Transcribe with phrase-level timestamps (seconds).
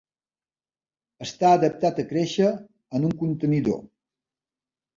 [1.25, 2.49] Està adaptat a créixer
[3.01, 3.81] en un contenidor.